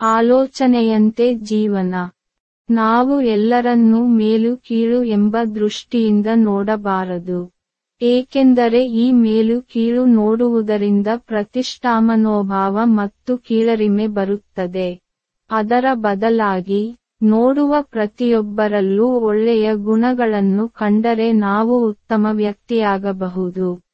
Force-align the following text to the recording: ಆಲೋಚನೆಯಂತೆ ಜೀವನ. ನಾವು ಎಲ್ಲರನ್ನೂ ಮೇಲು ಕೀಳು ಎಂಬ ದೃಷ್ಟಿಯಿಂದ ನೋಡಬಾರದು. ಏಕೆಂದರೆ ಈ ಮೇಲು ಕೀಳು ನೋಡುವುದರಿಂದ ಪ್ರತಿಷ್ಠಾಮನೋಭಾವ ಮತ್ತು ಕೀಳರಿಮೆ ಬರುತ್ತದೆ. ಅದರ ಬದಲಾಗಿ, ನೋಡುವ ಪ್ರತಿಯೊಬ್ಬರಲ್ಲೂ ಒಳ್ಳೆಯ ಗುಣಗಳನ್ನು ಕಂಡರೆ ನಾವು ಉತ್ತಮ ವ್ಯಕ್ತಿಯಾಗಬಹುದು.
ಆಲೋಚನೆಯಂತೆ 0.00 1.34
ಜೀವನ. 1.34 1.94
ನಾವು 2.70 3.20
ಎಲ್ಲರನ್ನೂ 3.20 4.06
ಮೇಲು 4.06 4.56
ಕೀಳು 4.56 5.04
ಎಂಬ 5.04 5.36
ದೃಷ್ಟಿಯಿಂದ 5.54 6.26
ನೋಡಬಾರದು. 6.34 7.52
ಏಕೆಂದರೆ 8.02 8.86
ಈ 8.86 9.12
ಮೇಲು 9.12 9.62
ಕೀಳು 9.62 10.06
ನೋಡುವುದರಿಂದ 10.06 11.06
ಪ್ರತಿಷ್ಠಾಮನೋಭಾವ 11.16 12.78
ಮತ್ತು 12.84 13.38
ಕೀಳರಿಮೆ 13.38 14.06
ಬರುತ್ತದೆ. 14.06 15.00
ಅದರ 15.50 15.84
ಬದಲಾಗಿ, 15.94 16.96
ನೋಡುವ 17.22 17.74
ಪ್ರತಿಯೊಬ್ಬರಲ್ಲೂ 17.80 19.06
ಒಳ್ಳೆಯ 19.06 19.74
ಗುಣಗಳನ್ನು 19.74 20.68
ಕಂಡರೆ 20.68 21.32
ನಾವು 21.32 21.88
ಉತ್ತಮ 21.88 22.26
ವ್ಯಕ್ತಿಯಾಗಬಹುದು. 22.30 23.89